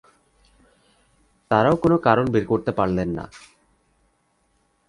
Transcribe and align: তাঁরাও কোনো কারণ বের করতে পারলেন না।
তাঁরাও 1.51 1.75
কোনো 1.75 1.97
কারণ 1.97 2.25
বের 2.31 2.45
করতে 2.45 2.71
পারলেন 2.71 3.09
না। 3.17 3.25